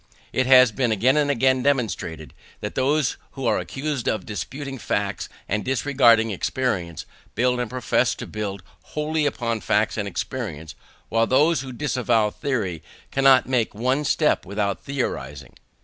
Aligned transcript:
It 0.33 0.47
has 0.47 0.71
been 0.71 0.91
again 0.91 1.15
and 1.15 1.29
again 1.29 1.61
demonstrated, 1.61 2.33
that 2.59 2.73
those 2.73 3.17
who 3.33 3.45
are 3.45 3.59
accused 3.59 4.07
of 4.09 4.25
despising 4.25 4.79
facts 4.79 5.29
and 5.47 5.63
disregarding 5.63 6.31
experience 6.31 7.05
build 7.35 7.59
and 7.59 7.69
profess 7.69 8.15
to 8.15 8.25
build 8.25 8.63
wholly 8.97 9.27
upon 9.27 9.61
facts 9.61 9.97
and 9.99 10.07
experience; 10.07 10.73
while 11.09 11.27
those 11.27 11.61
who 11.61 11.71
disavow 11.71 12.31
theory 12.31 12.81
cannot 13.11 13.47
make 13.47 13.75
one 13.75 14.03
step 14.03 14.43
without 14.43 14.83
theorizing. 14.83 15.53